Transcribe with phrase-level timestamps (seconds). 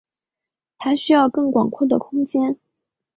[0.79, 2.57] 他需要更广阔的空间。